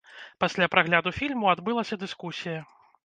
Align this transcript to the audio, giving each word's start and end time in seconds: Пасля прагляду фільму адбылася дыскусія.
Пасля 0.43 0.67
прагляду 0.75 1.13
фільму 1.19 1.49
адбылася 1.53 1.99
дыскусія. 2.05 2.59